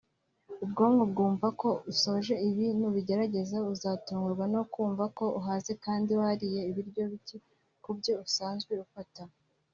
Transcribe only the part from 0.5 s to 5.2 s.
ubwonko bwumva ko usoje ibi nubigerageza uzatungurwa no kumva